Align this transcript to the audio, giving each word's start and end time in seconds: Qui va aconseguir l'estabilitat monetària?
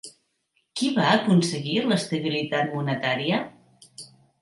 Qui 0.79 0.89
va 0.95 1.09
aconseguir 1.17 1.77
l'estabilitat 1.91 2.75
monetària? 2.81 3.43